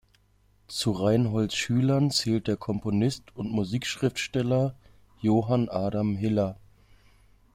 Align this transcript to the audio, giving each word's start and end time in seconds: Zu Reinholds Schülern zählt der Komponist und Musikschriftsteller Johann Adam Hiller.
Zu 0.67 0.93
Reinholds 0.93 1.55
Schülern 1.55 2.09
zählt 2.09 2.47
der 2.47 2.57
Komponist 2.57 3.35
und 3.35 3.51
Musikschriftsteller 3.51 4.75
Johann 5.19 5.69
Adam 5.69 6.15
Hiller. 6.17 6.57